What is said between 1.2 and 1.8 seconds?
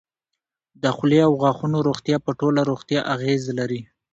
او غاښونو